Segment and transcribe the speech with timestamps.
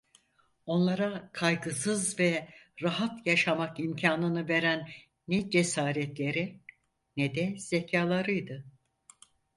[0.65, 2.49] Onlara kaygısız ve
[2.81, 4.89] rahat yaşamak imkanını veren
[5.27, 6.61] ne cesaretleri,
[7.17, 8.65] ne de zekalarıydı.